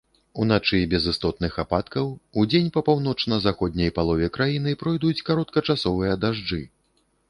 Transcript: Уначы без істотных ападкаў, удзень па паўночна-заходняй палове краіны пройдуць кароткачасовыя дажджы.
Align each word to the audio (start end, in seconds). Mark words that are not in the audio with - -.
Уначы 0.43 0.79
без 0.93 1.03
істотных 1.11 1.59
ападкаў, 1.65 2.09
удзень 2.45 2.73
па 2.79 2.85
паўночна-заходняй 2.89 3.95
палове 4.01 4.33
краіны 4.39 4.77
пройдуць 4.85 5.17
кароткачасовыя 5.33 6.23
дажджы. 6.25 6.65